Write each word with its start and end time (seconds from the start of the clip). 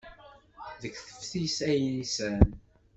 Deg 0.81 0.93
teftist 1.07 1.59
ay 1.69 1.79
nsan. 2.01 2.39